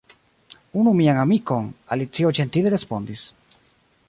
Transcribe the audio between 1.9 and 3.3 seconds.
Alicio ĝentile respondis."